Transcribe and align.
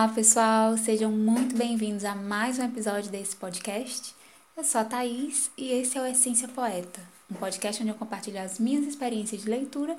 Olá, 0.00 0.08
pessoal! 0.08 0.78
Sejam 0.78 1.12
muito 1.12 1.54
bem-vindos 1.54 2.06
a 2.06 2.14
mais 2.14 2.58
um 2.58 2.64
episódio 2.64 3.10
desse 3.10 3.36
podcast. 3.36 4.14
Eu 4.56 4.64
sou 4.64 4.80
a 4.80 4.84
Thaís 4.84 5.50
e 5.58 5.72
esse 5.72 5.98
é 5.98 6.00
o 6.00 6.06
Essência 6.06 6.48
Poeta, 6.48 7.02
um 7.30 7.34
podcast 7.34 7.82
onde 7.82 7.92
eu 7.92 7.98
compartilho 7.98 8.40
as 8.40 8.58
minhas 8.58 8.86
experiências 8.86 9.42
de 9.42 9.50
leitura 9.50 9.94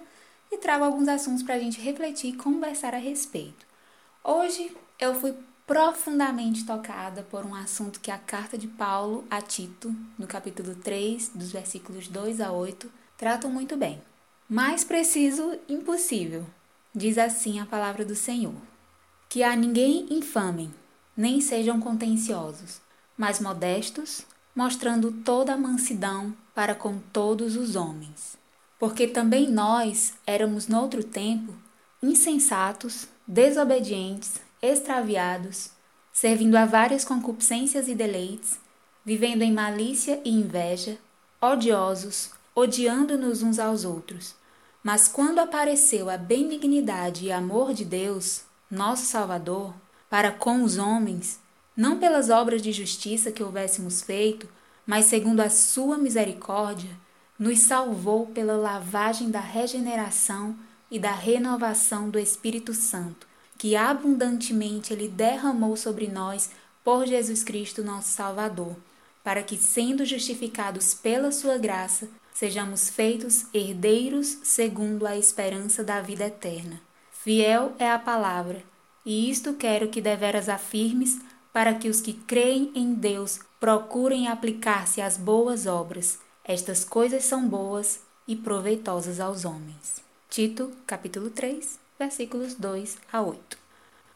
e 0.52 0.58
trago 0.58 0.84
alguns 0.84 1.08
assuntos 1.08 1.44
para 1.44 1.54
a 1.54 1.60
gente 1.60 1.80
refletir 1.80 2.32
e 2.32 2.36
conversar 2.36 2.96
a 2.96 2.98
respeito. 2.98 3.64
Hoje 4.24 4.76
eu 5.00 5.14
fui 5.14 5.36
profundamente 5.68 6.66
tocada 6.66 7.22
por 7.22 7.46
um 7.46 7.54
assunto 7.54 8.00
que 8.00 8.10
a 8.10 8.18
carta 8.18 8.58
de 8.58 8.68
Paulo 8.68 9.24
a 9.30 9.40
Tito, 9.40 9.96
no 10.18 10.26
capítulo 10.26 10.74
3, 10.74 11.30
dos 11.36 11.52
versículos 11.52 12.08
2 12.08 12.42
a 12.42 12.52
8, 12.52 12.92
trata 13.16 13.48
muito 13.48 13.78
bem. 13.78 14.02
Mais 14.50 14.84
preciso, 14.84 15.60
impossível, 15.70 16.44
diz 16.92 17.20
assim 17.20 17.60
a 17.60 17.68
palavra 17.68 18.04
do 18.04 18.16
Senhor 18.16 18.71
que 19.32 19.44
a 19.44 19.56
ninguém 19.56 20.08
infamem, 20.10 20.74
nem 21.16 21.40
sejam 21.40 21.80
contenciosos, 21.80 22.82
mas 23.18 23.40
modestos, 23.40 24.26
mostrando 24.54 25.10
toda 25.10 25.54
a 25.54 25.58
mansidão 25.58 26.36
para 26.54 26.76
com 26.76 27.00
todos 27.14 27.56
os 27.56 27.78
homens. 27.78 28.36
Porque 28.78 29.08
também 29.08 29.50
nós 29.50 30.16
éramos 30.28 30.68
noutro 30.68 31.02
tempo 31.02 31.54
insensatos, 32.04 33.08
desobedientes, 33.26 34.42
extraviados, 34.62 35.70
servindo 36.12 36.58
a 36.58 36.66
várias 36.66 37.06
concupiscências 37.06 37.88
e 37.88 37.96
deleites, 37.96 38.60
vivendo 39.06 39.44
em 39.44 39.54
malícia 39.54 40.20
e 40.26 40.30
inveja, 40.30 40.98
odiosos, 41.40 42.32
odiando-nos 42.54 43.42
uns 43.42 43.60
aos 43.60 43.86
outros. 43.86 44.36
Mas 44.84 45.08
quando 45.08 45.40
apareceu 45.40 46.10
a 46.10 46.18
benignidade 46.18 47.28
e 47.28 47.32
amor 47.32 47.74
de 47.74 47.86
Deus, 47.86 48.51
nosso 48.72 49.06
Salvador, 49.06 49.74
para 50.10 50.32
com 50.32 50.64
os 50.64 50.78
homens, 50.78 51.42
não 51.76 52.00
pelas 52.00 52.30
obras 52.30 52.62
de 52.62 52.72
justiça 52.72 53.30
que 53.30 53.44
houvéssemos 53.44 54.02
feito, 54.02 54.48
mas 54.86 55.06
segundo 55.06 55.42
a 55.42 55.50
sua 55.50 55.98
misericórdia, 55.98 56.90
nos 57.38 57.60
salvou 57.60 58.28
pela 58.28 58.56
lavagem 58.56 59.30
da 59.30 59.42
regeneração 59.42 60.56
e 60.90 60.98
da 60.98 61.12
renovação 61.12 62.10
do 62.10 62.18
Espírito 62.18 62.74
Santo, 62.74 63.28
que 63.58 63.76
abundantemente 63.76 64.94
ele 64.94 65.10
derramou 65.10 65.76
sobre 65.76 66.08
nós 66.08 66.50
por 66.82 67.06
Jesus 67.06 67.44
Cristo, 67.44 67.84
nosso 67.84 68.10
Salvador, 68.10 68.76
para 69.22 69.44
que, 69.44 69.58
sendo 69.58 70.06
justificados 70.06 70.94
pela 70.94 71.32
sua 71.32 71.58
graça, 71.58 72.08
sejamos 72.34 72.90
feitos 72.90 73.46
herdeiros 73.54 74.38
segundo 74.44 75.06
a 75.06 75.18
esperança 75.18 75.84
da 75.84 76.02
vida 76.02 76.26
eterna. 76.26 76.82
Fiel 77.24 77.76
é 77.78 77.88
a 77.88 78.00
palavra, 78.00 78.64
e 79.06 79.30
isto 79.30 79.54
quero 79.54 79.90
que 79.90 80.02
deveras 80.02 80.50
afirmes, 80.50 81.20
para 81.54 81.76
que 81.76 81.88
os 81.88 82.02
que 82.02 82.14
creem 82.14 82.72
em 82.74 82.96
Deus 82.96 83.40
procurem 83.60 84.28
aplicar-se 84.28 85.02
às 85.02 85.18
boas 85.18 85.68
obras. 85.68 86.18
Estas 86.44 86.84
coisas 86.84 87.24
são 87.24 87.48
boas 87.48 88.02
e 88.28 88.36
proveitosas 88.36 89.20
aos 89.20 89.46
homens. 89.46 90.02
Tito, 90.32 90.72
capítulo 90.88 91.30
3, 91.30 91.80
versículos 92.00 92.56
2 92.56 92.98
a 93.14 93.22
8. 93.22 93.56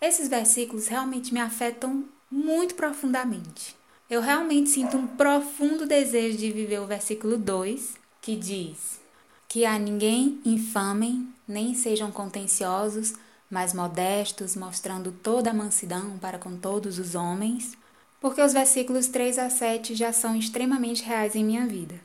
Esses 0.02 0.28
versículos 0.28 0.88
realmente 0.88 1.31
me 1.31 1.39
afetam 1.39 2.06
muito 2.31 2.73
profundamente. 2.73 3.76
Eu 4.09 4.20
realmente 4.20 4.72
sinto 4.72 4.98
um 4.98 5.06
profundo 5.06 5.86
desejo 5.86 6.39
de 6.39 6.52
viver 6.52 6.80
o 6.80 6.88
versículo 6.88 7.38
2, 7.38 7.98
que 8.20 8.36
diz: 8.36 9.00
Que 9.48 9.64
a 9.64 9.77
ninguém 9.77 10.42
infamem 10.44 11.34
nem 11.48 11.73
sejam 11.73 12.11
contenciosos, 12.11 13.14
mas 13.50 13.73
modestos, 13.73 14.56
mostrando 14.56 15.11
toda 15.11 15.52
a 15.52 15.54
mansidão 15.54 16.17
para 16.17 16.39
com 16.39 16.58
todos 16.58 17.00
os 17.00 17.16
homens, 17.16 17.78
porque 18.20 18.42
os 18.42 18.54
versículos 18.54 19.08
3 19.08 19.38
a 19.38 19.50
7 19.50 19.94
já 19.94 20.11
são 20.11 20.36
extremamente 20.36 21.04
reais 21.04 21.36
em 21.36 21.45
minha 21.45 21.66
vida. 21.66 21.95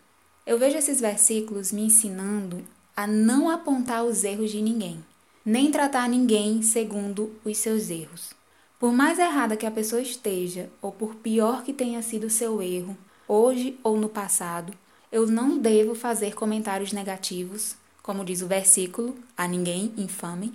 Eu 0.47 0.59
vejo 0.59 0.77
esses 0.77 1.01
versículos 1.01 1.73
me 1.73 1.83
ensinando 1.83 2.65
a 2.97 3.07
não 3.07 3.49
apontar 3.49 4.05
os 4.05 4.25
erros 4.25 4.51
de 4.51 4.61
ninguém, 4.61 5.03
nem 5.45 5.71
tratar 5.71 6.09
ninguém 6.09 6.63
segundo 6.63 7.35
os 7.45 7.57
seus 7.57 7.89
erros. 7.89 8.31
Por 8.79 8.93
mais 8.93 9.19
errada 9.19 9.57
que 9.57 9.67
a 9.67 9.71
pessoa 9.71 10.01
esteja, 10.01 10.71
ou 10.81 10.93
por 10.93 11.15
pior 11.17 11.63
que 11.63 11.73
tenha 11.73 12.03
sido 12.03 12.27
o 12.27 12.31
seu 12.31 12.63
erro, 12.63 12.97
hoje 13.29 13.79
ou 13.83 13.97
no 13.97 14.09
passado, 14.09 14.73
eu 15.13 15.27
não 15.27 15.59
devo 15.59 15.95
fazer 15.95 16.35
comentários 16.35 16.93
negativos 16.93 17.77
como 18.03 18.25
diz 18.25 18.43
o 18.43 18.47
versículo, 18.47 19.17
a 19.37 19.47
ninguém 19.47 19.93
infame, 19.97 20.53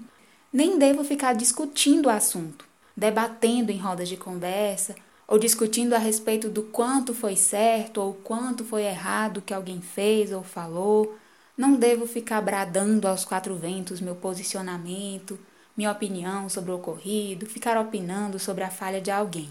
nem 0.51 0.79
devo 0.79 1.03
ficar 1.03 1.33
discutindo 1.33 2.07
o 2.07 2.09
assunto, 2.09 2.65
debatendo 2.95 3.71
em 3.71 3.77
rodas 3.77 4.07
de 4.07 4.17
conversa 4.17 4.95
ou 5.27 5.39
discutindo 5.39 5.93
a 5.93 5.97
respeito 5.97 6.49
do 6.49 6.63
quanto 6.63 7.13
foi 7.13 7.35
certo 7.35 7.99
ou 8.01 8.13
quanto 8.13 8.63
foi 8.63 8.83
errado 8.83 9.41
que 9.41 9.53
alguém 9.53 9.81
fez 9.81 10.31
ou 10.31 10.43
falou. 10.43 11.17
Não 11.57 11.75
devo 11.75 12.05
ficar 12.05 12.41
bradando 12.41 13.07
aos 13.07 13.25
quatro 13.25 13.55
ventos 13.55 14.01
meu 14.01 14.15
posicionamento, 14.15 15.39
minha 15.75 15.91
opinião 15.91 16.47
sobre 16.47 16.71
o 16.71 16.75
ocorrido, 16.75 17.45
ficar 17.45 17.77
opinando 17.77 18.39
sobre 18.39 18.63
a 18.63 18.69
falha 18.69 19.01
de 19.01 19.11
alguém. 19.11 19.49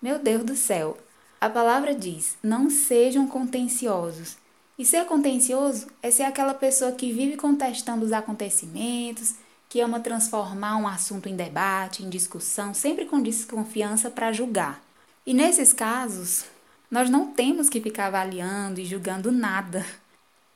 Meu 0.00 0.18
Deus 0.18 0.44
do 0.44 0.56
céu! 0.56 0.96
A 1.40 1.50
palavra 1.50 1.94
diz: 1.94 2.36
não 2.42 2.70
sejam 2.70 3.26
contenciosos, 3.26 4.36
e 4.78 4.86
ser 4.86 5.04
contencioso 5.04 5.86
é 6.02 6.10
ser 6.10 6.22
aquela 6.22 6.54
pessoa 6.54 6.92
que 6.92 7.12
vive 7.12 7.36
contestando 7.36 8.04
os 8.04 8.12
acontecimentos, 8.12 9.34
que 9.68 9.80
ama 9.80 10.00
transformar 10.00 10.76
um 10.76 10.88
assunto 10.88 11.28
em 11.28 11.36
debate, 11.36 12.02
em 12.02 12.08
discussão, 12.08 12.72
sempre 12.72 13.04
com 13.04 13.20
desconfiança 13.20 14.10
para 14.10 14.32
julgar. 14.32 14.82
E 15.26 15.34
nesses 15.34 15.72
casos, 15.72 16.44
nós 16.90 17.10
não 17.10 17.32
temos 17.32 17.68
que 17.68 17.80
ficar 17.80 18.06
avaliando 18.06 18.80
e 18.80 18.84
julgando 18.84 19.30
nada, 19.30 19.84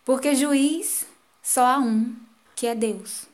porque 0.05 0.35
juiz 0.35 1.07
só 1.43 1.65
há 1.67 1.79
um, 1.79 2.15
que 2.55 2.67
é 2.67 2.75
Deus. 2.75 3.27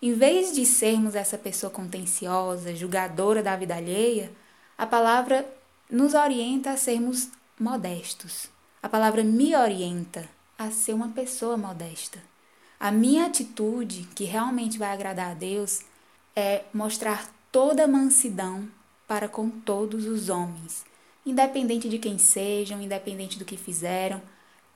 Em 0.00 0.12
vez 0.12 0.54
de 0.54 0.64
sermos 0.66 1.14
essa 1.14 1.38
pessoa 1.38 1.70
contenciosa, 1.70 2.74
julgadora 2.74 3.42
da 3.42 3.56
vida 3.56 3.74
alheia, 3.74 4.30
a 4.76 4.86
palavra 4.86 5.46
nos 5.90 6.14
orienta 6.14 6.70
a 6.70 6.76
sermos 6.76 7.28
modestos 7.58 8.48
a 8.82 8.88
palavra 8.88 9.24
me 9.24 9.54
orienta 9.56 10.28
a 10.56 10.70
ser 10.70 10.92
uma 10.92 11.08
pessoa 11.08 11.56
modesta. 11.56 12.22
A 12.78 12.90
minha 12.90 13.26
atitude, 13.26 14.08
que 14.14 14.24
realmente 14.24 14.78
vai 14.78 14.92
agradar 14.92 15.32
a 15.32 15.34
Deus, 15.34 15.80
é 16.34 16.64
mostrar 16.72 17.28
toda 17.50 17.84
a 17.84 17.88
mansidão 17.88 18.68
para 19.06 19.28
com 19.28 19.50
todos 19.50 20.06
os 20.06 20.28
homens, 20.28 20.84
independente 21.26 21.88
de 21.88 21.98
quem 21.98 22.18
sejam, 22.18 22.80
independente 22.80 23.38
do 23.38 23.44
que 23.44 23.56
fizeram. 23.56 24.22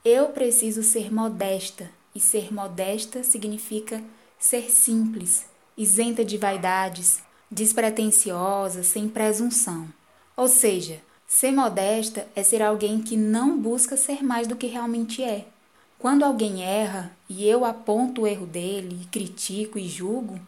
Eu 0.05 0.31
preciso 0.31 0.83
ser 0.83 1.12
modesta, 1.12 1.91
e 2.15 2.21
ser 2.21 2.53
modesta 2.53 3.23
significa 3.23 4.03
ser 4.39 4.71
simples, 4.71 5.47
isenta 5.77 6.25
de 6.25 6.37
vaidades, 6.37 7.23
despretensiosa, 7.51 8.83
sem 8.83 9.09
presunção. 9.09 9.89
Ou 10.37 10.49
seja, 10.49 11.01
Ser 11.34 11.50
modesta 11.50 12.28
é 12.37 12.43
ser 12.43 12.60
alguém 12.60 13.00
que 13.00 13.16
não 13.16 13.59
busca 13.59 13.97
ser 13.97 14.22
mais 14.22 14.47
do 14.47 14.54
que 14.54 14.66
realmente 14.66 15.22
é. 15.25 15.47
Quando 15.98 16.25
alguém 16.25 16.62
erra 16.62 17.10
e 17.26 17.48
eu 17.48 17.65
aponto 17.65 18.20
o 18.20 18.26
erro 18.26 18.44
dele, 18.44 19.09
critico 19.10 19.78
e 19.78 19.88
julgo, 19.88 20.38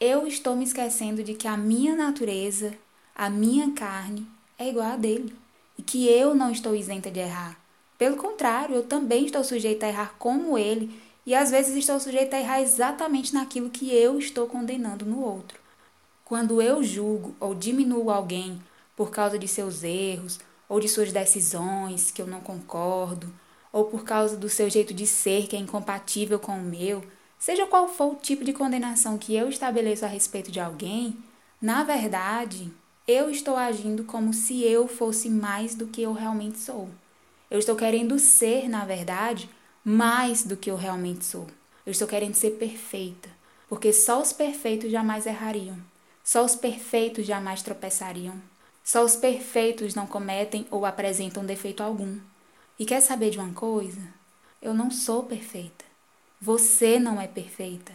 eu 0.00 0.26
estou 0.26 0.56
me 0.56 0.64
esquecendo 0.64 1.22
de 1.22 1.34
que 1.34 1.46
a 1.46 1.58
minha 1.58 1.94
natureza, 1.94 2.72
a 3.14 3.28
minha 3.28 3.70
carne, 3.72 4.26
é 4.58 4.70
igual 4.70 4.86
a 4.86 4.96
dele 4.96 5.36
e 5.76 5.82
que 5.82 6.08
eu 6.08 6.34
não 6.34 6.50
estou 6.50 6.74
isenta 6.74 7.10
de 7.10 7.20
errar. 7.20 7.60
Pelo 7.98 8.16
contrário, 8.16 8.74
eu 8.74 8.82
também 8.82 9.26
estou 9.26 9.44
sujeita 9.44 9.84
a 9.84 9.90
errar 9.90 10.14
como 10.18 10.56
ele 10.56 10.98
e 11.26 11.34
às 11.34 11.50
vezes 11.50 11.76
estou 11.76 12.00
sujeita 12.00 12.36
a 12.36 12.40
errar 12.40 12.62
exatamente 12.62 13.34
naquilo 13.34 13.68
que 13.68 13.94
eu 13.94 14.18
estou 14.18 14.46
condenando 14.46 15.04
no 15.04 15.22
outro. 15.22 15.60
Quando 16.24 16.62
eu 16.62 16.82
julgo 16.82 17.36
ou 17.38 17.54
diminuo 17.54 18.10
alguém 18.10 18.58
por 19.00 19.10
causa 19.10 19.38
de 19.38 19.48
seus 19.48 19.82
erros 19.82 20.38
ou 20.68 20.78
de 20.78 20.86
suas 20.86 21.10
decisões 21.10 22.10
que 22.10 22.20
eu 22.20 22.26
não 22.26 22.42
concordo, 22.42 23.32
ou 23.72 23.86
por 23.86 24.04
causa 24.04 24.36
do 24.36 24.46
seu 24.46 24.68
jeito 24.68 24.92
de 24.92 25.06
ser 25.06 25.46
que 25.46 25.56
é 25.56 25.58
incompatível 25.58 26.38
com 26.38 26.58
o 26.58 26.62
meu, 26.62 27.02
seja 27.38 27.66
qual 27.66 27.88
for 27.88 28.12
o 28.12 28.16
tipo 28.16 28.44
de 28.44 28.52
condenação 28.52 29.16
que 29.16 29.34
eu 29.34 29.48
estabeleço 29.48 30.04
a 30.04 30.08
respeito 30.08 30.50
de 30.52 30.60
alguém, 30.60 31.16
na 31.62 31.82
verdade, 31.82 32.70
eu 33.08 33.30
estou 33.30 33.56
agindo 33.56 34.04
como 34.04 34.34
se 34.34 34.62
eu 34.64 34.86
fosse 34.86 35.30
mais 35.30 35.74
do 35.74 35.86
que 35.86 36.02
eu 36.02 36.12
realmente 36.12 36.58
sou. 36.58 36.90
Eu 37.50 37.58
estou 37.58 37.76
querendo 37.76 38.18
ser, 38.18 38.68
na 38.68 38.84
verdade, 38.84 39.48
mais 39.82 40.44
do 40.44 40.58
que 40.58 40.70
eu 40.70 40.76
realmente 40.76 41.24
sou. 41.24 41.46
Eu 41.86 41.92
estou 41.92 42.06
querendo 42.06 42.34
ser 42.34 42.50
perfeita, 42.58 43.30
porque 43.66 43.94
só 43.94 44.20
os 44.20 44.30
perfeitos 44.30 44.92
jamais 44.92 45.24
errariam. 45.24 45.78
Só 46.22 46.44
os 46.44 46.54
perfeitos 46.54 47.24
jamais 47.24 47.62
tropeçariam. 47.62 48.38
Só 48.82 49.04
os 49.04 49.16
perfeitos 49.16 49.94
não 49.94 50.06
cometem 50.06 50.66
ou 50.70 50.84
apresentam 50.84 51.44
defeito 51.44 51.82
algum. 51.82 52.18
E 52.78 52.84
quer 52.84 53.00
saber 53.00 53.30
de 53.30 53.38
uma 53.38 53.52
coisa? 53.52 54.00
Eu 54.60 54.74
não 54.74 54.90
sou 54.90 55.24
perfeita. 55.24 55.84
Você 56.40 56.98
não 56.98 57.20
é 57.20 57.26
perfeita. 57.26 57.92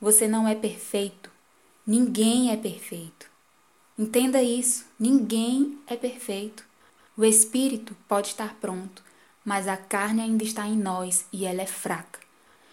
Você 0.00 0.26
não 0.26 0.48
é 0.48 0.54
perfeito. 0.54 1.30
Ninguém 1.86 2.50
é 2.50 2.56
perfeito. 2.56 3.30
Entenda 3.98 4.42
isso: 4.42 4.86
ninguém 4.98 5.78
é 5.86 5.96
perfeito. 5.96 6.64
O 7.16 7.24
espírito 7.24 7.94
pode 8.08 8.28
estar 8.28 8.54
pronto, 8.54 9.02
mas 9.44 9.68
a 9.68 9.76
carne 9.76 10.22
ainda 10.22 10.42
está 10.42 10.66
em 10.66 10.76
nós 10.76 11.26
e 11.32 11.44
ela 11.44 11.60
é 11.60 11.66
fraca. 11.66 12.20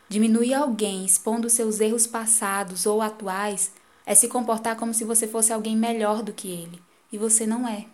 Diminuir 0.07 0.53
alguém 0.53 1.05
expondo 1.05 1.49
seus 1.49 1.79
erros 1.79 2.07
passados 2.07 2.85
ou 2.85 3.01
atuais 3.01 3.71
é 4.05 4.15
se 4.15 4.27
comportar 4.27 4.75
como 4.75 4.93
se 4.93 5.03
você 5.03 5.27
fosse 5.27 5.53
alguém 5.53 5.75
melhor 5.75 6.23
do 6.23 6.33
que 6.33 6.47
ele, 6.47 6.81
e 7.11 7.17
você 7.17 7.45
não 7.45 7.67
é. 7.67 7.85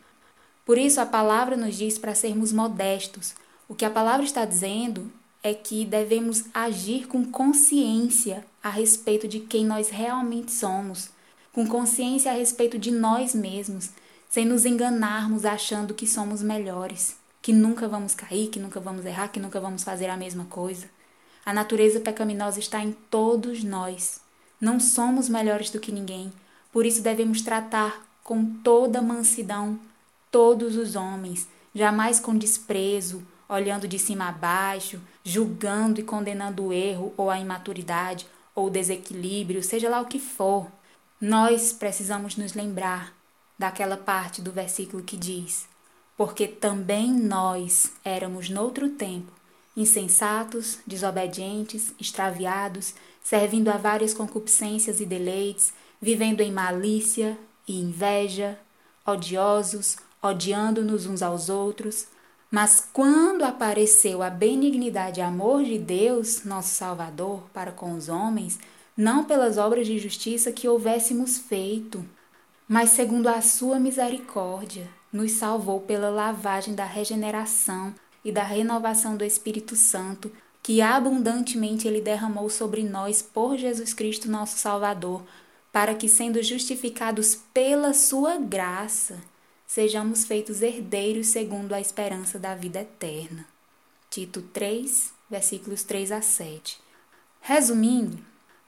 Por 0.66 0.78
isso 0.78 1.00
a 1.00 1.06
palavra 1.06 1.56
nos 1.56 1.76
diz 1.76 1.98
para 1.98 2.16
sermos 2.16 2.52
modestos. 2.52 3.36
O 3.68 3.76
que 3.76 3.86
a 3.86 3.90
palavra 3.90 4.26
está 4.26 4.46
dizendo 4.46 5.12
é 5.44 5.54
que 5.54 5.86
devemos 5.86 6.46
agir 6.54 7.08
com 7.08 7.24
consciência 7.24 8.46
a 8.64 8.70
respeito 8.70 9.28
de 9.28 9.40
quem 9.40 9.66
nós 9.66 9.90
realmente 9.90 10.52
somos, 10.52 11.10
com 11.54 11.68
consciência 11.68 12.32
a 12.32 12.36
respeito 12.36 12.80
de 12.80 12.90
nós 12.92 13.36
mesmos 13.36 13.92
sem 14.36 14.46
nos 14.46 14.66
enganarmos 14.66 15.46
achando 15.46 15.94
que 15.94 16.06
somos 16.06 16.42
melhores, 16.42 17.16
que 17.42 17.54
nunca 17.54 17.88
vamos 17.88 18.14
cair, 18.14 18.50
que 18.50 18.60
nunca 18.60 18.82
vamos 18.82 19.06
errar, 19.06 19.30
que 19.30 19.40
nunca 19.40 19.62
vamos 19.62 19.82
fazer 19.82 20.10
a 20.10 20.18
mesma 20.18 20.44
coisa. 20.44 20.90
A 21.46 21.54
natureza 21.54 22.02
pecaminosa 22.02 22.60
está 22.60 22.82
em 22.82 22.92
todos 23.10 23.64
nós. 23.64 24.20
Não 24.60 24.78
somos 24.78 25.30
melhores 25.30 25.70
do 25.70 25.80
que 25.80 25.90
ninguém, 25.90 26.34
por 26.70 26.86
isso 26.86 27.02
devemos 27.02 27.42
tratar 27.42 28.06
com 28.26 28.44
toda 28.44 29.04
mansidão 29.04 29.80
todos 30.32 30.76
os 30.76 30.96
homens, 30.96 31.48
jamais 31.74 32.20
com 32.20 32.36
desprezo, 32.36 33.24
olhando 33.48 33.88
de 33.88 34.00
cima 34.00 34.28
a 34.28 34.32
baixo, 34.32 35.00
julgando 35.24 36.00
e 36.00 36.04
condenando 36.04 36.66
o 36.66 36.74
erro 36.74 37.14
ou 37.16 37.30
a 37.30 37.40
imaturidade 37.40 38.26
ou 38.56 38.66
o 38.66 38.70
desequilíbrio, 38.70 39.64
seja 39.64 39.88
lá 39.88 40.02
o 40.02 40.08
que 40.08 40.20
for. 40.20 40.68
Nós 41.22 41.72
precisamos 41.72 42.36
nos 42.36 42.54
lembrar 42.56 43.14
daquela 43.60 43.96
parte 43.96 44.42
do 44.42 44.52
versículo 44.52 45.04
que 45.04 45.16
diz: 45.16 45.68
Porque 46.18 46.48
também 46.48 47.14
nós 47.14 47.92
éramos 48.04 48.50
noutro 48.50 48.90
tempo 48.90 49.32
insensatos, 49.78 50.80
desobedientes, 50.88 51.94
extraviados, 52.00 52.96
servindo 53.22 53.70
a 53.70 53.78
várias 53.78 54.14
concupiscências 54.14 55.02
e 55.02 55.06
deleites, 55.06 55.74
vivendo 56.02 56.42
em 56.42 56.52
malícia 56.52 57.38
e 57.68 57.82
inveja, 57.82 58.60
odiosos, 59.06 59.98
odiando-nos 60.22 61.06
uns 61.06 61.22
aos 61.22 61.50
outros. 61.50 62.08
Mas 62.50 62.88
quando 62.94 63.44
apareceu 63.44 64.22
a 64.22 64.30
benignidade 64.30 65.20
e 65.20 65.24
amor 65.24 65.64
de 65.64 65.78
Deus, 65.78 66.44
nosso 66.44 66.70
Salvador, 66.76 67.44
para 67.54 67.72
com 67.72 67.94
os 67.94 68.08
homens, 68.08 68.60
não 68.96 69.24
pelas 69.26 69.58
obras 69.58 69.88
de 69.88 70.00
justiça 70.00 70.52
que 70.52 70.68
houvéssemos 70.68 71.38
feito, 71.38 72.06
mas 72.68 72.92
segundo 72.92 73.28
a 73.28 73.42
sua 73.42 73.80
misericórdia, 73.80 74.88
nos 75.12 75.34
salvou 75.34 75.82
pela 75.82 76.10
lavagem 76.10 76.74
da 76.74 76.86
regeneração 76.86 77.94
e 78.24 78.32
da 78.32 78.44
renovação 78.44 79.16
do 79.16 79.24
Espírito 79.24 79.76
Santo, 79.76 80.32
que 80.64 80.82
abundantemente 80.82 81.88
ele 81.88 82.02
derramou 82.02 82.50
sobre 82.50 82.84
nós 82.84 83.22
por 83.22 83.56
Jesus 83.58 83.94
Cristo, 83.94 84.32
nosso 84.32 84.58
Salvador, 84.58 85.24
para 85.76 85.94
que, 85.94 86.08
sendo 86.08 86.42
justificados 86.42 87.36
pela 87.54 87.94
sua 87.94 88.38
graça, 88.38 89.22
sejamos 89.68 90.24
feitos 90.24 90.62
herdeiros 90.62 91.28
segundo 91.28 91.74
a 91.74 91.82
esperança 91.82 92.40
da 92.40 92.56
vida 92.56 92.80
eterna. 92.80 93.46
Tito 94.10 94.42
3, 94.42 95.12
versículos 95.30 95.84
3 95.84 96.14
a 96.14 96.22
7. 96.22 96.80
Resumindo, 97.42 98.20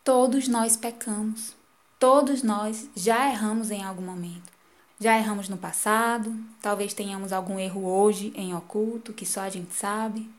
todos 0.04 0.50
nós 0.50 0.76
pecamos. 0.76 1.56
Todos 1.98 2.44
nós 2.44 2.90
já 2.94 3.32
erramos 3.32 3.72
em 3.72 3.86
algum 3.86 4.04
momento. 4.04 4.52
Já 5.00 5.18
erramos 5.18 5.48
no 5.48 5.56
passado, 5.56 6.38
talvez 6.62 6.94
tenhamos 6.94 7.32
algum 7.32 7.58
erro 7.58 7.86
hoje 7.86 8.34
em 8.36 8.54
oculto 8.54 9.14
que 9.14 9.26
só 9.26 9.40
a 9.40 9.50
gente 9.50 9.74
sabe. 9.74 10.30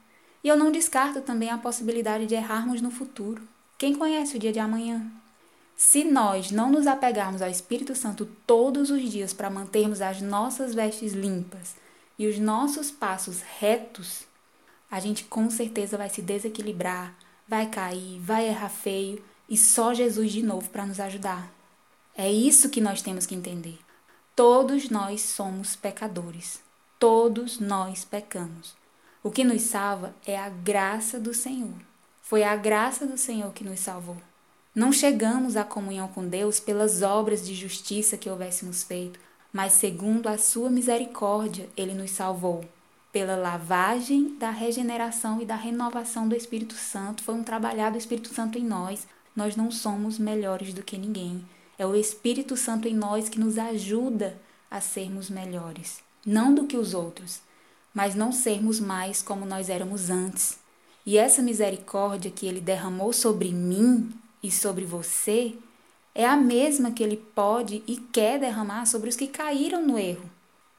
E 0.45 0.49
eu 0.49 0.57
não 0.59 0.71
descarto 0.71 1.23
também 1.23 1.49
a 1.49 1.57
possibilidade 1.57 2.27
de 2.27 2.35
errarmos 2.35 2.83
no 2.83 2.91
futuro. 2.91 3.41
Quem 3.79 3.95
conhece 3.95 4.37
o 4.37 4.39
dia 4.39 4.53
de 4.53 4.61
amanhã? 4.61 5.11
Se 5.79 6.03
nós 6.03 6.51
não 6.51 6.73
nos 6.73 6.89
apegarmos 6.89 7.41
ao 7.41 7.49
Espírito 7.49 7.95
Santo 7.95 8.27
todos 8.45 8.91
os 8.91 9.01
dias 9.09 9.33
para 9.33 9.49
mantermos 9.49 10.01
as 10.01 10.21
nossas 10.21 10.75
vestes 10.75 11.13
limpas 11.13 11.77
e 12.19 12.27
os 12.27 12.37
nossos 12.37 12.91
passos 12.91 13.43
retos, 13.61 14.25
a 14.91 14.99
gente 14.99 15.23
com 15.23 15.49
certeza 15.49 15.97
vai 15.97 16.11
se 16.11 16.21
desequilibrar, 16.21 17.15
vai 17.47 17.71
cair, 17.71 18.19
vai 18.19 18.49
errar 18.49 18.71
feio 18.71 19.25
e 19.49 19.57
só 19.57 19.95
Jesus 19.95 20.33
de 20.33 20.43
novo 20.43 20.69
para 20.69 20.85
nos 20.85 20.99
ajudar. 20.99 21.49
É 22.17 22.29
isso 22.29 22.71
que 22.71 22.81
nós 22.81 23.01
temos 23.01 23.25
que 23.25 23.37
entender. 23.37 23.79
Todos 24.35 24.91
nós 24.91 25.21
somos 25.21 25.77
pecadores. 25.77 26.61
Todos 26.99 27.61
nós 27.61 28.05
pecamos. 28.05 28.75
O 29.23 29.31
que 29.31 29.45
nos 29.45 29.63
salva 29.63 30.13
é 30.27 30.37
a 30.37 30.49
graça 30.49 31.21
do 31.21 31.33
Senhor. 31.33 31.79
Foi 32.21 32.43
a 32.43 32.57
graça 32.57 33.07
do 33.07 33.17
Senhor 33.17 33.53
que 33.53 33.63
nos 33.63 33.79
salvou. 33.79 34.17
Não 34.79 34.93
chegamos 34.93 35.57
à 35.57 35.65
comunhão 35.65 36.07
com 36.07 36.25
Deus 36.29 36.61
pelas 36.61 37.03
obras 37.03 37.45
de 37.45 37.53
justiça 37.53 38.17
que 38.17 38.31
houvéssemos 38.31 38.85
feito, 38.85 39.19
mas 39.53 39.73
segundo 39.73 40.29
a 40.29 40.39
sua 40.39 40.71
misericórdia, 40.71 41.69
ele 41.77 41.95
nos 41.95 42.13
salvou. 42.13 42.65
Pela 43.13 43.35
lavagem 43.35 44.37
da 44.37 44.53
regeneração 44.53 45.43
e 45.43 45.45
da 45.45 45.57
renovação 45.57 46.29
do 46.29 46.37
Espírito 46.37 46.75
Santo, 46.75 47.25
foi 47.25 47.35
um 47.35 47.43
trabalhar 47.43 47.91
do 47.91 47.99
Espírito 47.99 48.33
Santo 48.33 48.57
em 48.57 48.63
nós, 48.63 49.05
nós 49.35 49.57
não 49.57 49.69
somos 49.69 50.17
melhores 50.17 50.73
do 50.73 50.85
que 50.85 50.97
ninguém. 50.97 51.45
É 51.77 51.85
o 51.85 51.97
Espírito 51.97 52.57
Santo 52.57 52.87
em 52.87 52.95
nós 52.95 53.29
que 53.29 53.41
nos 53.41 53.59
ajuda 53.59 54.41
a 54.71 54.81
sermos 54.81 55.29
melhores, 55.29 55.99
não 56.25 56.55
do 56.55 56.69
que 56.69 56.77
os 56.77 56.95
outros, 56.95 57.41
mas 57.93 58.15
não 58.15 58.31
sermos 58.31 58.79
mais 58.79 59.23
como 59.23 59.45
nós 59.45 59.69
éramos 59.69 60.09
antes. 60.09 60.57
E 61.05 61.19
essa 61.19 61.43
misericórdia 61.43 62.31
que 62.31 62.47
ele 62.47 62.61
derramou 62.61 63.13
sobre 63.13 63.51
mim 63.51 64.09
e 64.43 64.51
sobre 64.51 64.85
você 64.85 65.55
é 66.15 66.27
a 66.27 66.37
mesma 66.37 66.91
que 66.91 67.03
ele 67.03 67.17
pode 67.17 67.83
e 67.87 67.97
quer 67.97 68.41
derramar 68.41 68.87
sobre 68.87 69.09
os 69.09 69.17
que 69.17 69.29
caíram 69.29 69.85
no 69.87 69.99
erro, 69.99 70.29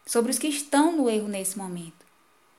sobre 0.06 0.32
os 0.32 0.40
que 0.40 0.48
estão 0.48 0.96
no 0.96 1.10
erro 1.10 1.28
nesse 1.28 1.58
momento. 1.58 2.06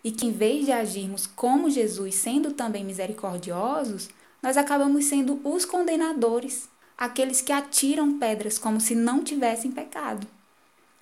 E 0.03 0.11
que 0.11 0.27
em 0.27 0.33
vez 0.33 0.65
de 0.65 0.73
agirmos 0.73 1.27
como 1.27 1.69
Jesus, 1.69 2.15
sendo 2.15 2.53
também 2.53 2.85
misericordiosos, 2.85 4.09
nós 4.43 4.57
acabamos 4.57 5.05
sendo 5.05 5.41
os 5.45 5.67
condenadores, 5.67 6.71
aqueles 6.97 7.43
que 7.43 7.53
atiram 7.53 8.19
pedras 8.19 8.59
como 8.59 8.81
se 8.81 8.95
não 8.95 9.23
tivessem 9.23 9.71
pecado. 9.71 10.27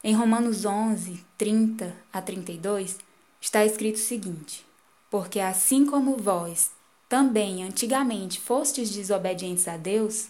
Em 0.03 0.15
Romanos 0.15 0.65
11, 0.65 1.25
30 1.37 1.95
a 2.13 2.21
32, 2.21 2.99
está 3.41 3.65
escrito 3.65 3.97
o 3.97 4.01
seguinte: 4.01 4.67
Porque 5.09 5.39
assim 5.39 5.87
como 5.87 6.17
vós 6.17 6.73
também 7.09 7.65
antigamente 7.65 8.39
fostes 8.39 8.91
desobedientes 8.91 9.67
a 9.67 9.77
Deus, 9.77 10.29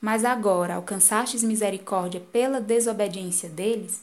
mas 0.00 0.24
agora 0.24 0.74
alcançastes 0.74 1.42
misericórdia 1.42 2.20
pela 2.32 2.60
desobediência 2.60 3.48
deles, 3.48 4.02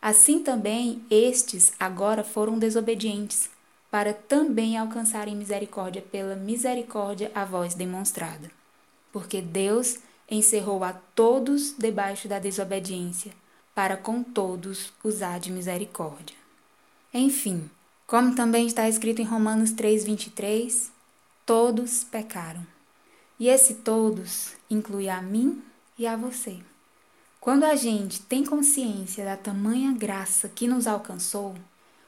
assim 0.00 0.42
também 0.42 1.02
estes 1.10 1.72
agora 1.78 2.22
foram 2.22 2.58
desobedientes, 2.58 3.50
para 3.90 4.12
também 4.12 4.76
alcançarem 4.76 5.36
misericórdia 5.36 6.02
pela 6.02 6.34
misericórdia 6.34 7.30
a 7.34 7.44
vós 7.44 7.74
demonstrada. 7.74 8.50
Porque 9.12 9.40
Deus 9.40 9.98
encerrou 10.30 10.82
a 10.82 10.92
todos 10.92 11.74
debaixo 11.76 12.26
da 12.26 12.38
desobediência, 12.38 13.32
para 13.74 13.96
com 13.96 14.22
todos 14.22 14.92
usar 15.02 15.38
de 15.38 15.50
misericórdia. 15.50 16.36
Enfim, 17.12 17.68
como 18.06 18.34
também 18.34 18.66
está 18.66 18.88
escrito 18.88 19.20
em 19.20 19.24
Romanos 19.24 19.72
3:23, 19.72 20.93
todos 21.46 22.04
pecaram. 22.04 22.66
E 23.38 23.48
esse 23.48 23.74
todos 23.76 24.52
inclui 24.70 25.08
a 25.08 25.20
mim 25.20 25.62
e 25.98 26.06
a 26.06 26.16
você. 26.16 26.58
Quando 27.40 27.64
a 27.64 27.74
gente 27.74 28.22
tem 28.22 28.44
consciência 28.44 29.24
da 29.24 29.36
tamanha 29.36 29.92
graça 29.92 30.48
que 30.48 30.66
nos 30.66 30.86
alcançou, 30.86 31.54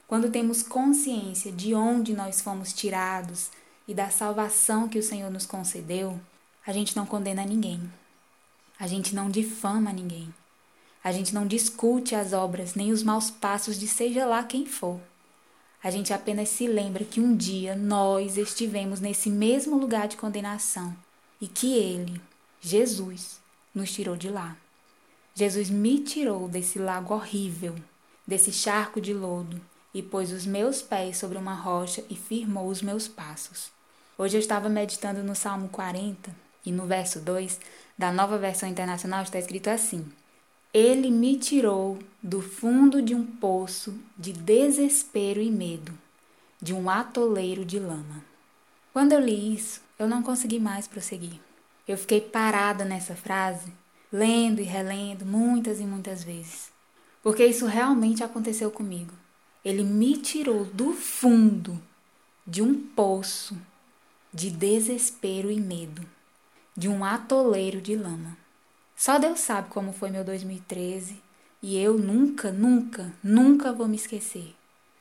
quando 0.08 0.30
temos 0.30 0.62
consciência 0.62 1.52
de 1.52 1.74
onde 1.74 2.14
nós 2.14 2.40
fomos 2.40 2.72
tirados 2.72 3.50
e 3.86 3.92
da 3.92 4.08
salvação 4.08 4.88
que 4.88 4.98
o 4.98 5.02
Senhor 5.02 5.30
nos 5.30 5.44
concedeu, 5.44 6.18
a 6.66 6.72
gente 6.72 6.96
não 6.96 7.04
condena 7.04 7.44
ninguém. 7.44 7.92
A 8.78 8.86
gente 8.86 9.14
não 9.14 9.30
difama 9.30 9.92
ninguém. 9.92 10.32
A 11.02 11.12
gente 11.12 11.34
não 11.34 11.46
discute 11.46 12.14
as 12.14 12.32
obras 12.32 12.74
nem 12.74 12.92
os 12.92 13.02
maus 13.02 13.30
passos 13.30 13.78
de 13.78 13.86
seja 13.86 14.26
lá 14.26 14.42
quem 14.42 14.64
for. 14.64 15.00
A 15.82 15.90
gente 15.90 16.12
apenas 16.12 16.48
se 16.48 16.66
lembra 16.66 17.04
que 17.04 17.20
um 17.20 17.36
dia 17.36 17.76
nós 17.76 18.36
estivemos 18.36 19.00
nesse 19.00 19.30
mesmo 19.30 19.76
lugar 19.76 20.08
de 20.08 20.16
condenação 20.16 20.96
e 21.40 21.46
que 21.46 21.74
Ele, 21.74 22.20
Jesus, 22.60 23.40
nos 23.74 23.92
tirou 23.92 24.16
de 24.16 24.28
lá. 24.28 24.56
Jesus 25.34 25.68
me 25.68 26.00
tirou 26.00 26.48
desse 26.48 26.78
lago 26.78 27.14
horrível, 27.14 27.74
desse 28.26 28.50
charco 28.50 29.00
de 29.00 29.12
lodo, 29.12 29.60
e 29.92 30.02
pôs 30.02 30.32
os 30.32 30.44
meus 30.44 30.82
pés 30.82 31.18
sobre 31.18 31.38
uma 31.38 31.54
rocha 31.54 32.04
e 32.10 32.16
firmou 32.16 32.68
os 32.68 32.82
meus 32.82 33.06
passos. 33.06 33.70
Hoje 34.18 34.36
eu 34.36 34.40
estava 34.40 34.68
meditando 34.68 35.22
no 35.22 35.34
Salmo 35.34 35.68
40 35.68 36.34
e 36.64 36.72
no 36.72 36.86
verso 36.86 37.20
2 37.20 37.60
da 37.96 38.10
nova 38.10 38.36
versão 38.36 38.68
internacional 38.68 39.22
está 39.22 39.38
escrito 39.38 39.68
assim: 39.68 40.06
Ele 40.72 41.10
me 41.10 41.36
tirou 41.38 41.98
do 42.22 42.42
fundo 42.42 43.00
de 43.00 43.14
um 43.14 43.24
poço 43.24 43.98
de 44.16 44.32
desespero 44.32 45.40
e 45.40 45.50
medo, 45.50 45.92
de 46.60 46.74
um 46.74 46.90
atoleiro 46.90 47.64
de 47.64 47.78
lama. 47.78 48.24
Quando 48.92 49.12
eu 49.12 49.20
li 49.20 49.54
isso, 49.54 49.80
eu 49.98 50.08
não 50.08 50.22
consegui 50.22 50.58
mais 50.58 50.86
prosseguir. 50.86 51.40
Eu 51.86 51.96
fiquei 51.96 52.20
parada 52.20 52.84
nessa 52.84 53.14
frase, 53.14 53.72
lendo 54.12 54.60
e 54.60 54.64
relendo 54.64 55.24
muitas 55.24 55.80
e 55.80 55.84
muitas 55.84 56.24
vezes, 56.24 56.70
porque 57.22 57.44
isso 57.44 57.66
realmente 57.66 58.24
aconteceu 58.24 58.70
comigo. 58.70 59.12
Ele 59.64 59.82
me 59.82 60.16
tirou 60.16 60.64
do 60.64 60.92
fundo 60.92 61.80
de 62.46 62.62
um 62.62 62.74
poço 62.74 63.56
de 64.32 64.50
desespero 64.50 65.50
e 65.50 65.60
medo, 65.60 66.06
de 66.76 66.88
um 66.88 67.04
atoleiro 67.04 67.80
de 67.80 67.96
lama. 67.96 68.36
Só 68.96 69.18
Deus 69.18 69.40
sabe 69.40 69.68
como 69.68 69.92
foi 69.92 70.10
meu 70.10 70.24
2013 70.24 71.22
e 71.62 71.78
eu 71.78 71.98
nunca, 71.98 72.50
nunca, 72.50 73.12
nunca 73.22 73.70
vou 73.70 73.86
me 73.86 73.96
esquecer. 73.96 74.54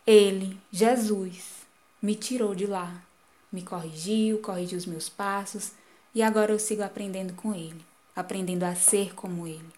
Ele, 0.05 0.59
Jesus, 0.69 1.65
me 2.01 2.13
tirou 2.13 2.53
de 2.53 2.67
lá, 2.67 3.01
me 3.49 3.61
corrigiu, 3.61 4.39
corrigiu 4.39 4.77
os 4.77 4.85
meus 4.85 5.07
passos 5.07 5.71
e 6.13 6.21
agora 6.21 6.51
eu 6.51 6.59
sigo 6.59 6.83
aprendendo 6.83 7.33
com 7.35 7.55
ele, 7.55 7.81
aprendendo 8.13 8.63
a 8.63 8.75
ser 8.75 9.15
como 9.15 9.47
ele, 9.47 9.69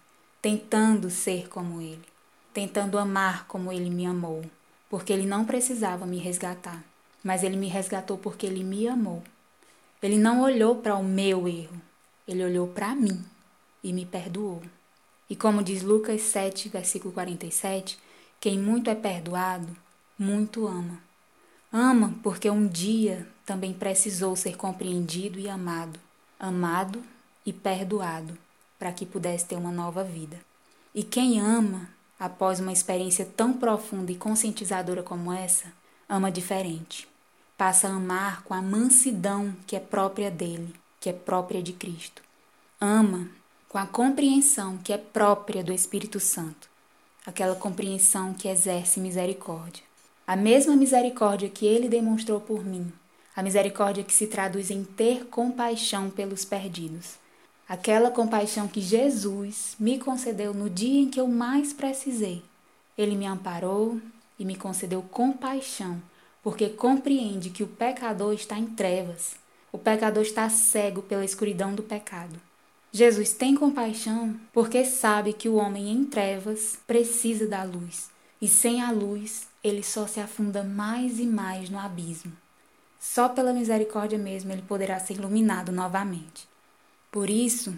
tentando 0.42 1.08
ser 1.10 1.48
como 1.48 1.80
ele, 1.80 2.04
tentando 2.52 2.98
amar 2.98 3.46
como 3.46 3.72
ele 3.72 3.88
me 3.88 4.04
amou, 4.04 4.44
porque 4.90 5.12
ele 5.12 5.26
não 5.26 5.44
precisava 5.44 6.04
me 6.04 6.18
resgatar, 6.18 6.82
mas 7.22 7.44
ele 7.44 7.56
me 7.56 7.68
resgatou 7.68 8.18
porque 8.18 8.46
ele 8.46 8.64
me 8.64 8.88
amou. 8.88 9.22
Ele 10.02 10.18
não 10.18 10.42
olhou 10.42 10.76
para 10.76 10.96
o 10.96 11.04
meu 11.04 11.46
erro, 11.46 11.80
ele 12.26 12.44
olhou 12.44 12.66
para 12.66 12.96
mim 12.96 13.24
e 13.82 13.92
me 13.92 14.04
perdoou. 14.04 14.62
E 15.28 15.36
como 15.36 15.62
diz 15.62 15.82
Lucas 15.82 16.22
7, 16.22 16.68
versículo 16.68 17.12
47, 17.12 17.98
quem 18.40 18.58
muito 18.58 18.88
é 18.88 18.94
perdoado, 18.94 19.68
muito 20.18 20.66
ama. 20.66 20.98
Ama 21.72 22.14
porque 22.22 22.48
um 22.48 22.66
dia 22.66 23.26
também 23.44 23.72
precisou 23.72 24.34
ser 24.34 24.56
compreendido 24.56 25.38
e 25.38 25.48
amado, 25.48 25.98
amado 26.38 27.02
e 27.44 27.52
perdoado, 27.52 28.36
para 28.78 28.92
que 28.92 29.04
pudesse 29.04 29.46
ter 29.46 29.56
uma 29.56 29.72
nova 29.72 30.02
vida. 30.02 30.38
E 30.94 31.02
quem 31.02 31.40
ama, 31.40 31.88
após 32.18 32.60
uma 32.60 32.72
experiência 32.72 33.24
tão 33.24 33.52
profunda 33.52 34.10
e 34.10 34.16
conscientizadora 34.16 35.02
como 35.02 35.32
essa, 35.32 35.72
ama 36.08 36.32
diferente 36.32 37.06
passa 37.58 37.88
a 37.88 37.90
amar 37.90 38.44
com 38.44 38.54
a 38.54 38.62
mansidão 38.62 39.52
que 39.66 39.74
é 39.74 39.80
própria 39.80 40.30
dele, 40.30 40.72
que 41.00 41.10
é 41.10 41.12
própria 41.12 41.60
de 41.60 41.72
Cristo. 41.72 42.22
Ama 42.80 43.28
com 43.68 43.76
a 43.76 43.86
compreensão 43.86 44.78
que 44.78 44.94
é 44.94 44.96
própria 44.96 45.62
do 45.62 45.72
Espírito 45.72 46.18
Santo, 46.18 46.70
aquela 47.26 47.54
compreensão 47.54 48.32
que 48.32 48.48
exerce 48.48 48.98
misericórdia. 48.98 49.82
A 50.26 50.34
mesma 50.34 50.74
misericórdia 50.74 51.50
que 51.50 51.66
ele 51.66 51.88
demonstrou 51.88 52.40
por 52.40 52.64
mim, 52.64 52.90
a 53.36 53.42
misericórdia 53.42 54.02
que 54.02 54.14
se 54.14 54.26
traduz 54.26 54.70
em 54.70 54.82
ter 54.82 55.26
compaixão 55.26 56.08
pelos 56.08 56.44
perdidos. 56.44 57.16
Aquela 57.68 58.10
compaixão 58.10 58.66
que 58.66 58.80
Jesus 58.80 59.76
me 59.78 59.98
concedeu 59.98 60.54
no 60.54 60.70
dia 60.70 61.02
em 61.02 61.10
que 61.10 61.20
eu 61.20 61.28
mais 61.28 61.72
precisei. 61.74 62.42
Ele 62.96 63.14
me 63.14 63.26
amparou 63.26 64.00
e 64.38 64.44
me 64.44 64.56
concedeu 64.56 65.02
compaixão 65.02 66.00
porque 66.42 66.70
compreende 66.70 67.50
que 67.50 67.62
o 67.62 67.68
pecador 67.68 68.32
está 68.32 68.58
em 68.58 68.66
trevas. 68.66 69.36
O 69.70 69.76
pecador 69.76 70.22
está 70.22 70.48
cego 70.48 71.02
pela 71.02 71.24
escuridão 71.24 71.74
do 71.74 71.82
pecado. 71.82 72.47
Jesus 72.90 73.34
tem 73.34 73.54
compaixão 73.54 74.34
porque 74.52 74.84
sabe 74.84 75.32
que 75.32 75.48
o 75.48 75.56
homem 75.56 75.90
em 75.90 76.04
trevas 76.04 76.78
precisa 76.86 77.46
da 77.46 77.62
luz, 77.62 78.08
e 78.40 78.48
sem 78.48 78.82
a 78.82 78.90
luz 78.90 79.46
ele 79.62 79.82
só 79.82 80.06
se 80.06 80.20
afunda 80.20 80.64
mais 80.64 81.18
e 81.18 81.26
mais 81.26 81.68
no 81.68 81.78
abismo. 81.78 82.32
Só 82.98 83.28
pela 83.28 83.52
misericórdia 83.52 84.18
mesmo 84.18 84.52
ele 84.52 84.62
poderá 84.62 84.98
ser 84.98 85.14
iluminado 85.14 85.70
novamente. 85.70 86.48
Por 87.12 87.28
isso, 87.28 87.74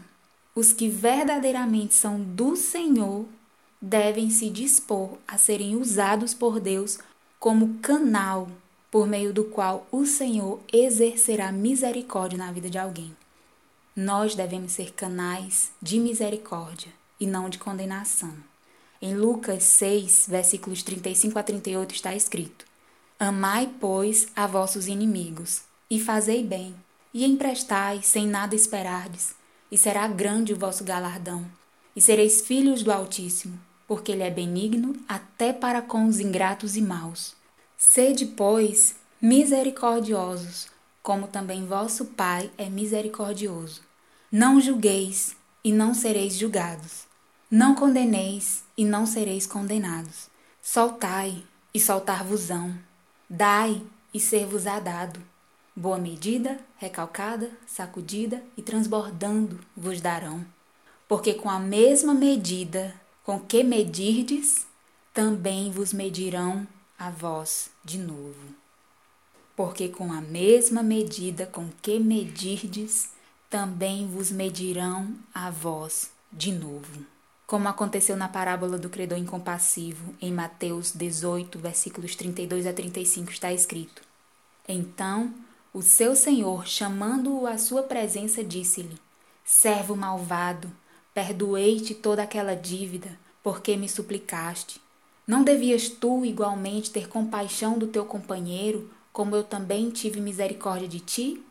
os 0.55 0.73
que 0.73 0.89
verdadeiramente 0.89 1.95
são 1.95 2.21
do 2.21 2.57
Senhor 2.57 3.27
devem 3.81 4.31
se 4.31 4.49
dispor 4.49 5.19
a 5.27 5.39
serem 5.39 5.77
usados 5.77 6.35
por 6.35 6.61
Deus 6.61 6.99
como 7.39 7.79
canal 7.81 8.49
por 8.91 9.07
meio 9.07 9.33
do 9.33 9.45
qual 9.45 9.87
o 9.91 10.05
Senhor 10.05 10.61
exercerá 10.73 11.53
misericórdia 11.53 12.37
na 12.37 12.51
vida 12.53 12.69
de 12.69 12.79
alguém. 12.79 13.17
Nós 13.95 14.35
devemos 14.35 14.73
ser 14.73 14.93
canais 14.93 15.71
de 15.81 15.99
misericórdia 15.99 16.93
e 17.19 17.27
não 17.27 17.49
de 17.49 17.59
condenação. 17.59 18.35
Em 19.03 19.15
Lucas 19.15 19.65
6, 19.65 20.27
versículos 20.29 20.83
35 20.83 21.39
a 21.39 21.43
38 21.43 21.95
está 21.95 22.15
escrito: 22.15 22.65
Amai, 23.19 23.71
pois, 23.81 24.29
a 24.37 24.47
vossos 24.47 24.87
inimigos, 24.87 25.63
e 25.91 26.01
fazei 26.01 26.45
bem, 26.45 26.75
e 27.13 27.25
emprestai 27.25 28.03
sem 28.03 28.27
nada 28.27 28.55
esperardes, 28.55 29.35
e 29.71 29.79
será 29.79 30.07
grande 30.07 30.53
o 30.53 30.59
vosso 30.59 30.85
galardão, 30.85 31.45
e 31.95 32.01
sereis 32.01 32.41
filhos 32.41 32.83
do 32.83 32.93
Altíssimo 32.93 33.59
porque 33.91 34.13
ele 34.13 34.23
é 34.23 34.31
benigno 34.31 34.95
até 35.09 35.53
para 35.53 35.83
com 35.83 36.07
os 36.07 36.21
ingratos 36.21 36.77
e 36.77 36.81
maus. 36.81 37.35
Sede, 37.77 38.25
pois, 38.25 38.95
misericordiosos, 39.21 40.69
como 41.03 41.29
também 41.29 41.67
vosso 41.67 42.05
Pai 42.07 42.51
é 42.59 42.69
misericordioso. 42.69 43.83
Não 44.31 44.61
julgueis, 44.61 45.37
e 45.65 45.73
não 45.73 45.93
sereis 45.93 46.37
julgados. 46.37 47.05
Não 47.51 47.75
condeneis, 47.75 48.65
e 48.77 48.85
não 48.85 49.07
sereis 49.07 49.47
condenados. 49.47 50.29
Soltai, 50.63 51.43
e 51.73 51.81
soltar-vos-ão. 51.81 52.75
Dai, 53.29 53.83
e 54.13 54.21
ser-vos-á 54.21 54.81
dado. 54.81 55.21
Boa 55.75 55.99
medida, 55.99 56.59
recalcada, 56.77 57.51
sacudida 57.67 58.43
e 58.57 58.63
transbordando 58.63 59.61
vos 59.77 60.01
darão. 60.01 60.45
Porque 61.09 61.35
com 61.35 61.49
a 61.49 61.59
mesma 61.59 62.13
medida 62.13 62.95
com 63.25 63.39
que 63.39 63.63
medirdes, 63.63 64.67
também 65.15 65.71
vos 65.71 65.93
medirão 65.93 66.67
a 66.99 67.11
vós 67.11 67.71
de 67.85 67.99
novo. 67.99 68.60
Porque 69.61 69.91
com 69.91 70.11
a 70.11 70.23
mesma 70.23 70.83
medida 70.83 71.45
com 71.45 71.69
que 71.83 71.99
medirdes, 71.99 73.11
também 73.51 74.07
vos 74.07 74.31
medirão 74.31 75.15
a 75.35 75.51
vós 75.51 76.11
de 76.33 76.51
novo. 76.51 77.05
Como 77.47 77.69
aconteceu 77.69 78.17
na 78.17 78.27
parábola 78.27 78.79
do 78.79 78.89
credor 78.89 79.19
incompassivo, 79.19 80.15
em 80.19 80.33
Mateus 80.33 80.93
18, 80.93 81.59
versículos 81.59 82.17
32 82.17 82.67
a 82.67 82.73
35, 82.73 83.31
está 83.31 83.53
escrito: 83.53 84.01
Então 84.67 85.35
o 85.75 85.83
seu 85.83 86.17
senhor, 86.17 86.67
chamando-o 86.67 87.47
à 87.47 87.59
sua 87.59 87.83
presença, 87.83 88.43
disse-lhe: 88.43 88.99
Servo 89.45 89.95
malvado, 89.95 90.73
Perdoei-te 91.13 91.95
toda 91.95 92.23
aquela 92.23 92.57
dívida, 92.57 93.11
porque 93.43 93.77
me 93.77 93.91
suplicaste. 93.91 94.81
Não 95.27 95.45
devias 95.45 95.91
tu 95.91 96.25
igualmente 96.25 96.91
ter 96.91 97.09
compaixão 97.09 97.79
do 97.79 97.89
teu 97.89 98.07
companheiro, 98.07 98.91
como 99.21 99.37
eu 99.37 99.45
também 99.45 99.91
tive 99.91 100.19
misericórdia 100.19 100.89
de 100.89 100.99
ti? 100.99 101.45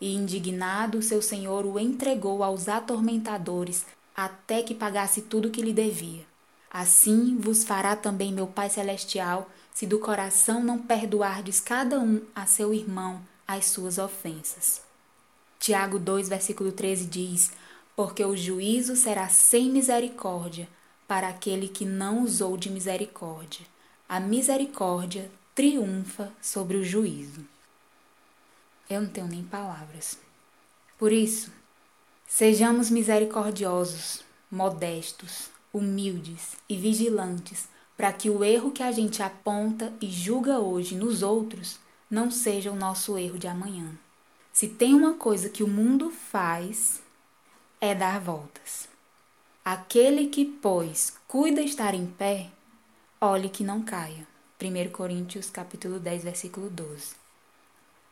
E 0.00 0.14
indignado, 0.14 1.02
seu 1.02 1.20
senhor 1.20 1.66
o 1.66 1.78
entregou 1.78 2.42
aos 2.42 2.70
atormentadores, 2.70 3.84
até 4.16 4.62
que 4.62 4.74
pagasse 4.74 5.20
tudo 5.20 5.50
que 5.50 5.60
lhe 5.60 5.74
devia. 5.74 6.24
Assim 6.70 7.36
vos 7.36 7.64
fará 7.64 7.94
também 7.94 8.32
meu 8.32 8.46
Pai 8.46 8.70
Celestial, 8.70 9.50
se 9.74 9.86
do 9.86 9.98
coração 9.98 10.64
não 10.64 10.78
perdoardes 10.78 11.60
cada 11.60 12.00
um 12.00 12.22
a 12.34 12.46
seu 12.46 12.72
irmão 12.72 13.20
as 13.46 13.66
suas 13.66 13.98
ofensas. 13.98 14.80
Tiago 15.58 15.98
2, 15.98 16.30
versículo 16.30 16.72
13 16.72 17.04
diz: 17.04 17.52
porque 17.94 18.24
o 18.24 18.34
juízo 18.34 18.96
será 18.96 19.28
sem 19.28 19.68
misericórdia 19.68 20.66
para 21.06 21.28
aquele 21.28 21.68
que 21.68 21.84
não 21.84 22.24
usou 22.24 22.56
de 22.56 22.70
misericórdia. 22.70 23.66
A 24.08 24.18
misericórdia 24.18 25.30
triunfa 25.54 26.32
sobre 26.40 26.78
o 26.78 26.84
juízo. 26.84 27.44
Eu 28.88 29.02
não 29.02 29.08
tenho 29.08 29.26
nem 29.26 29.44
palavras. 29.44 30.18
Por 30.98 31.12
isso, 31.12 31.52
sejamos 32.26 32.88
misericordiosos, 32.88 34.24
modestos, 34.50 35.50
humildes 35.72 36.56
e 36.68 36.76
vigilantes, 36.76 37.68
para 37.96 38.12
que 38.12 38.30
o 38.30 38.42
erro 38.42 38.72
que 38.72 38.82
a 38.82 38.90
gente 38.90 39.22
aponta 39.22 39.92
e 40.00 40.10
julga 40.10 40.58
hoje 40.58 40.94
nos 40.94 41.22
outros 41.22 41.78
não 42.10 42.30
seja 42.30 42.70
o 42.70 42.76
nosso 42.76 43.18
erro 43.18 43.38
de 43.38 43.46
amanhã. 43.46 43.92
Se 44.52 44.68
tem 44.68 44.94
uma 44.94 45.14
coisa 45.14 45.50
que 45.50 45.62
o 45.62 45.68
mundo 45.68 46.10
faz, 46.10 47.02
é 47.80 47.94
dar 47.94 48.18
voltas. 48.20 48.88
Aquele 49.64 50.28
que, 50.28 50.44
pois, 50.44 51.14
cuida 51.28 51.60
estar 51.60 51.94
em 51.94 52.06
pé, 52.06 52.50
olhe 53.20 53.48
que 53.48 53.62
não 53.62 53.82
caia. 53.82 54.31
1 54.64 54.90
Coríntios 54.90 55.50
capítulo 55.50 55.98
10, 55.98 56.22
versículo 56.22 56.70
12. 56.70 57.14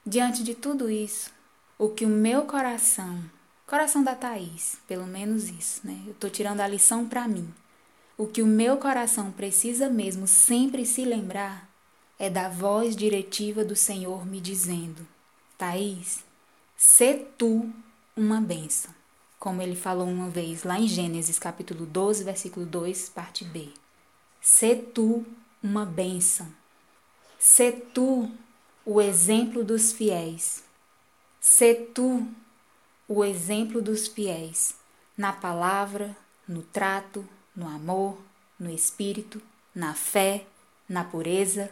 Diante 0.05 0.43
de 0.43 0.55
tudo 0.55 0.91
isso, 0.91 1.31
o 1.79 1.91
que 1.91 2.05
o 2.05 2.09
meu 2.09 2.45
coração, 2.45 3.23
coração 3.67 4.03
da 4.03 4.17
Thaís, 4.17 4.77
pelo 4.89 5.07
menos 5.07 5.49
isso, 5.49 5.81
né? 5.85 6.03
Eu 6.07 6.15
tô 6.15 6.29
tirando 6.29 6.61
a 6.61 6.67
lição 6.67 7.07
para 7.09 7.29
mim. 7.29 7.49
o 8.19 8.27
que 8.27 8.43
o 8.43 8.47
meu 8.47 8.77
coração 8.77 9.33
precisa 9.33 9.89
mesmo 9.89 10.27
sempre 10.27 10.85
se 10.85 11.07
lembrar 11.07 11.71
é 12.19 12.29
da 12.29 12.51
voz 12.51 12.95
diretiva 12.95 13.65
do 13.65 13.75
Senhor 13.75 14.27
me 14.27 14.41
dizendo: 14.41 15.07
Thaís, 15.57 16.23
sê 16.77 17.15
tu 17.39 17.73
uma 18.15 18.41
bênção. 18.41 18.93
Como 19.39 19.63
ele 19.63 19.75
falou 19.77 20.07
uma 20.07 20.29
vez 20.29 20.65
lá 20.65 20.79
em 20.79 20.87
Gênesis 20.87 21.39
capítulo 21.39 21.87
12, 21.87 22.25
versículo 22.25 22.67
2, 22.67 23.09
parte 23.09 23.43
B. 23.43 23.69
Sê 24.39 24.77
tu 24.77 25.25
uma 25.63 25.85
bênção. 25.85 26.47
Sê 27.39 27.73
tu 27.73 28.31
o 28.85 29.01
exemplo 29.01 29.63
dos 29.65 29.93
fiéis. 29.93 30.65
Sê 31.41 31.75
tu 31.75 32.27
o 33.09 33.25
exemplo 33.25 33.81
dos 33.81 34.07
fiéis 34.07 34.75
na 35.17 35.33
palavra, 35.33 36.17
no 36.49 36.63
trato, 36.63 37.29
no 37.55 37.69
amor, 37.69 38.19
no 38.59 38.71
espírito, 38.71 39.41
na 39.75 39.95
fé, 39.95 40.47
na 40.89 41.05
pureza. 41.05 41.71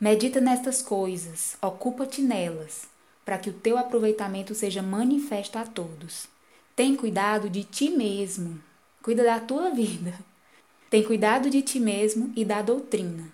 Medita 0.00 0.40
nestas 0.40 0.80
coisas, 0.80 1.56
ocupa-te 1.60 2.22
nelas, 2.22 2.88
para 3.24 3.38
que 3.38 3.50
o 3.50 3.52
teu 3.52 3.76
aproveitamento 3.76 4.54
seja 4.54 4.82
manifesto 4.82 5.58
a 5.58 5.64
todos. 5.64 6.26
Tem 6.74 6.96
cuidado 6.96 7.50
de 7.50 7.64
ti 7.64 7.90
mesmo, 7.90 8.60
cuida 9.02 9.24
da 9.24 9.40
tua 9.40 9.70
vida. 9.74 10.14
Tem 10.88 11.02
cuidado 11.02 11.50
de 11.50 11.62
ti 11.62 11.80
mesmo 11.80 12.32
e 12.36 12.44
da 12.44 12.62
doutrina. 12.62 13.28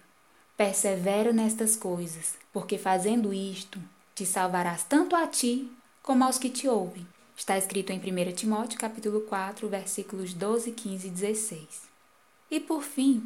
Persevera 0.57 1.35
nestas 1.35 1.77
coisas, 1.77 2.35
porque 2.51 2.79
fazendo 2.79 3.33
isto, 3.35 3.79
te 4.15 4.25
salvarás 4.25 4.85
tanto 4.85 5.15
a 5.15 5.27
ti 5.27 5.71
como 6.03 6.25
aos 6.25 6.39
que 6.39 6.49
te 6.49 6.67
ouvem. 6.67 7.07
Está 7.37 7.59
escrito 7.59 7.91
em 7.91 7.99
1 7.99 8.33
Timóteo 8.33 8.79
capítulo 8.79 9.21
4, 9.23 9.69
versículos 9.69 10.33
12, 10.33 10.73
15 10.73 11.07
e 11.07 11.11
16. 11.11 11.63
E 12.51 12.59
por 12.59 12.83
fim, 12.83 13.23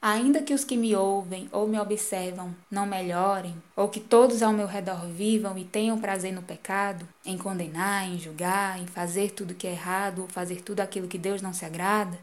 ainda 0.00 0.40
que 0.40 0.54
os 0.54 0.62
que 0.62 0.76
me 0.76 0.94
ouvem 0.94 1.48
ou 1.50 1.66
me 1.66 1.80
observam 1.80 2.54
não 2.70 2.86
melhorem, 2.86 3.60
ou 3.74 3.88
que 3.88 3.98
todos 3.98 4.40
ao 4.40 4.52
meu 4.52 4.68
redor 4.68 5.04
vivam 5.08 5.58
e 5.58 5.64
tenham 5.64 6.00
prazer 6.00 6.32
no 6.32 6.42
pecado, 6.42 7.08
em 7.24 7.36
condenar, 7.36 8.08
em 8.08 8.20
julgar, 8.20 8.80
em 8.80 8.86
fazer 8.86 9.32
tudo 9.32 9.54
que 9.54 9.66
é 9.66 9.72
errado 9.72 10.22
ou 10.22 10.28
fazer 10.28 10.62
tudo 10.62 10.78
aquilo 10.78 11.08
que 11.08 11.18
Deus 11.18 11.42
não 11.42 11.52
se 11.52 11.64
agrada, 11.64 12.16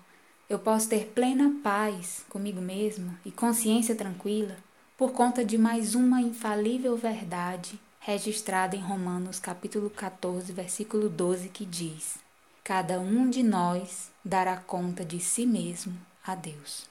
eu 0.51 0.59
posso 0.59 0.89
ter 0.89 1.05
plena 1.15 1.55
paz 1.63 2.25
comigo 2.27 2.59
mesmo 2.59 3.17
e 3.25 3.31
consciência 3.31 3.95
tranquila 3.95 4.57
por 4.97 5.13
conta 5.13 5.45
de 5.45 5.57
mais 5.57 5.95
uma 5.95 6.21
infalível 6.21 6.97
verdade 6.97 7.79
registrada 8.01 8.75
em 8.75 8.81
Romanos 8.81 9.39
capítulo 9.39 9.89
14, 9.89 10.51
versículo 10.51 11.07
12, 11.07 11.47
que 11.47 11.65
diz: 11.65 12.17
Cada 12.65 12.99
um 12.99 13.29
de 13.29 13.41
nós 13.41 14.11
dará 14.25 14.57
conta 14.57 15.05
de 15.05 15.21
si 15.21 15.45
mesmo 15.45 15.97
a 16.21 16.35
Deus. 16.35 16.85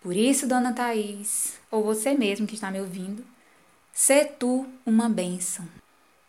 Por 0.00 0.16
isso, 0.16 0.48
dona 0.48 0.72
Thaís, 0.72 1.60
ou 1.70 1.84
você 1.84 2.14
mesmo 2.14 2.46
que 2.46 2.54
está 2.54 2.70
me 2.70 2.80
ouvindo, 2.80 3.22
sê 3.92 4.24
tu 4.24 4.66
uma 4.86 5.10
bênção. 5.10 5.68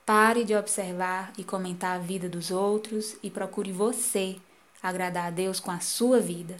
Pare 0.06 0.44
de 0.44 0.54
observar 0.54 1.32
e 1.38 1.44
comentar 1.46 1.96
a 1.96 2.00
vida 2.00 2.28
dos 2.28 2.52
outros 2.52 3.16
e 3.24 3.30
procure 3.30 3.72
você 3.72 4.36
agradar 4.84 5.28
a 5.28 5.32
Deus 5.32 5.60
com 5.62 5.72
a 5.72 5.80
sua 5.80 6.20
vida, 6.20 6.58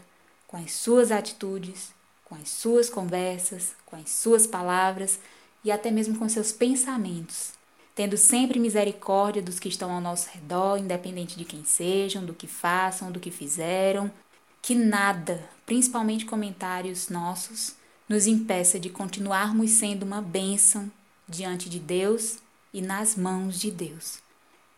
com 0.48 0.56
as 0.56 0.72
suas 0.72 1.12
atitudes, 1.12 1.94
com 2.24 2.36
as 2.36 2.50
suas 2.50 2.90
conversas, 2.90 3.76
com 3.86 3.98
as 3.98 4.10
suas 4.10 4.48
palavras 4.48 5.20
e 5.64 5.72
até 5.72 5.92
mesmo 5.92 6.18
com 6.18 6.28
seus 6.30 6.52
pensamentos, 6.52 7.52
tendo 7.94 8.18
sempre 8.18 8.60
misericórdia 8.60 9.42
dos 9.42 9.60
que 9.60 9.70
estão 9.70 9.92
ao 9.92 10.02
nosso 10.02 10.30
redor, 10.32 10.78
independente 10.78 11.38
de 11.38 11.46
quem 11.46 11.64
sejam, 11.64 12.26
do 12.26 12.34
que 12.34 12.48
façam, 12.48 13.12
do 13.12 13.20
que 13.20 13.30
fizeram, 13.30 14.10
que 14.62 14.74
nada, 14.74 15.48
principalmente 15.66 16.26
comentários 16.26 17.10
nossos, 17.10 17.76
nos 18.08 18.28
impeça 18.28 18.80
de 18.80 18.90
continuarmos 18.90 19.72
sendo 19.72 20.04
uma 20.04 20.22
bênção 20.22 20.92
diante 21.28 21.70
de 21.70 21.80
Deus 21.80 22.40
e 22.74 22.82
nas 22.82 23.16
mãos 23.16 23.60
de 23.60 23.70
Deus. 23.70 24.24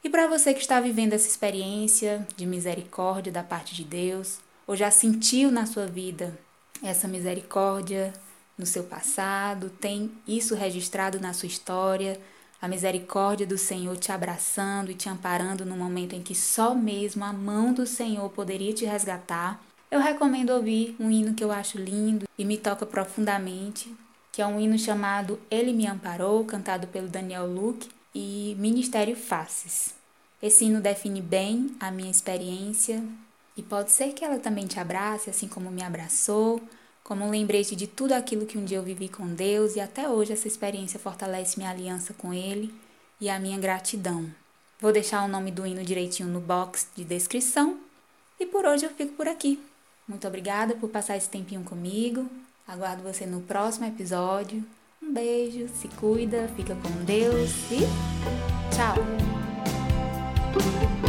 E 0.05 0.09
para 0.09 0.27
você 0.27 0.53
que 0.53 0.59
está 0.59 0.79
vivendo 0.79 1.13
essa 1.13 1.27
experiência 1.27 2.27
de 2.37 2.45
misericórdia 2.45 3.31
da 3.31 3.41
parte 3.41 3.73
de 3.73 3.83
Deus, 3.83 4.37
ou 4.67 4.75
já 4.75 4.91
sentiu 4.91 5.49
na 5.49 5.65
sua 5.65 5.87
vida 5.87 6.37
essa 6.83 7.07
misericórdia, 7.07 8.13
no 8.55 8.67
seu 8.67 8.83
passado, 8.83 9.71
tem 9.81 10.11
isso 10.27 10.53
registrado 10.53 11.19
na 11.19 11.33
sua 11.33 11.47
história, 11.47 12.21
a 12.61 12.67
misericórdia 12.67 13.47
do 13.47 13.57
Senhor 13.57 13.97
te 13.97 14.11
abraçando 14.11 14.91
e 14.91 14.93
te 14.93 15.09
amparando 15.09 15.65
no 15.65 15.75
momento 15.75 16.13
em 16.13 16.21
que 16.21 16.35
só 16.35 16.75
mesmo 16.75 17.25
a 17.25 17.33
mão 17.33 17.73
do 17.73 17.87
Senhor 17.87 18.29
poderia 18.29 18.73
te 18.73 18.85
resgatar. 18.85 19.59
Eu 19.89 19.99
recomendo 19.99 20.51
ouvir 20.51 20.95
um 20.99 21.09
hino 21.09 21.33
que 21.33 21.43
eu 21.43 21.51
acho 21.51 21.79
lindo 21.79 22.27
e 22.37 22.45
me 22.45 22.59
toca 22.59 22.85
profundamente, 22.85 23.91
que 24.31 24.39
é 24.39 24.45
um 24.45 24.59
hino 24.59 24.77
chamado 24.77 25.39
Ele 25.49 25.73
Me 25.73 25.87
Amparou, 25.87 26.45
cantado 26.45 26.85
pelo 26.85 27.07
Daniel 27.07 27.47
Luke 27.47 27.89
e 28.13 28.55
Ministério 28.59 29.15
Faces. 29.15 29.94
Esse 30.45 30.65
hino 30.65 30.79
define 30.79 31.23
bem 31.23 31.75
a 31.79 31.89
minha 31.89 32.11
experiência 32.11 33.03
e 33.57 33.63
pode 33.63 33.89
ser 33.89 34.13
que 34.13 34.23
ela 34.23 34.37
também 34.37 34.67
te 34.67 34.79
abrace, 34.79 35.27
assim 35.27 35.47
como 35.47 35.71
me 35.71 35.81
abraçou, 35.81 36.61
como 37.03 37.25
um 37.25 37.31
lembrete 37.31 37.75
de 37.75 37.87
tudo 37.87 38.11
aquilo 38.11 38.45
que 38.45 38.55
um 38.55 38.63
dia 38.63 38.77
eu 38.77 38.83
vivi 38.83 39.09
com 39.09 39.25
Deus 39.25 39.75
e 39.75 39.79
até 39.79 40.07
hoje 40.07 40.33
essa 40.33 40.47
experiência 40.47 40.99
fortalece 40.99 41.57
minha 41.57 41.71
aliança 41.71 42.13
com 42.13 42.31
Ele 42.31 42.71
e 43.19 43.27
a 43.27 43.39
minha 43.39 43.57
gratidão. 43.57 44.29
Vou 44.79 44.91
deixar 44.91 45.25
o 45.25 45.27
nome 45.27 45.49
do 45.49 45.65
hino 45.65 45.83
direitinho 45.83 46.29
no 46.29 46.39
box 46.39 46.89
de 46.95 47.03
descrição 47.03 47.79
e 48.39 48.45
por 48.45 48.67
hoje 48.67 48.85
eu 48.85 48.91
fico 48.91 49.13
por 49.13 49.27
aqui. 49.27 49.59
Muito 50.07 50.27
obrigada 50.27 50.75
por 50.75 50.91
passar 50.91 51.17
esse 51.17 51.27
tempinho 51.27 51.63
comigo. 51.63 52.29
Aguardo 52.67 53.01
você 53.01 53.25
no 53.25 53.41
próximo 53.41 53.87
episódio. 53.87 54.63
Um 55.01 55.11
beijo, 55.11 55.67
se 55.69 55.87
cuida, 55.99 56.47
fica 56.55 56.75
com 56.75 57.03
Deus 57.03 57.49
e 57.71 57.79
tchau! 58.75 59.34
Thank 60.57 60.99
you. 60.99 61.04